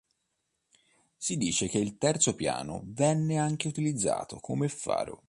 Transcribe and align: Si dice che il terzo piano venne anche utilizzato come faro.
Si 1.15 1.37
dice 1.37 1.67
che 1.67 1.77
il 1.77 1.99
terzo 1.99 2.33
piano 2.33 2.81
venne 2.87 3.37
anche 3.37 3.67
utilizzato 3.67 4.39
come 4.39 4.67
faro. 4.67 5.19